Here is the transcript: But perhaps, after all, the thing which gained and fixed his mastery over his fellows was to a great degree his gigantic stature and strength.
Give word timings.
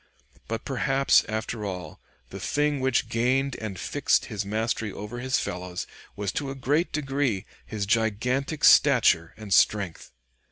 But 0.47 0.65
perhaps, 0.65 1.23
after 1.29 1.63
all, 1.63 2.01
the 2.31 2.39
thing 2.39 2.79
which 2.79 3.07
gained 3.07 3.55
and 3.57 3.79
fixed 3.79 4.25
his 4.25 4.43
mastery 4.43 4.91
over 4.91 5.19
his 5.19 5.37
fellows 5.39 5.85
was 6.15 6.31
to 6.31 6.49
a 6.49 6.55
great 6.55 6.91
degree 6.91 7.45
his 7.67 7.85
gigantic 7.85 8.63
stature 8.63 9.35
and 9.37 9.53
strength. 9.53 10.11